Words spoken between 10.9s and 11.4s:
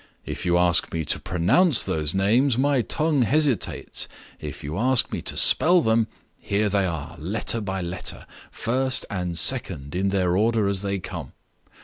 come.